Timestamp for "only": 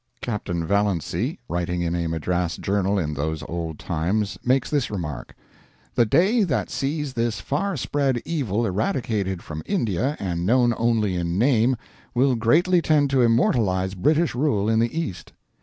10.75-11.13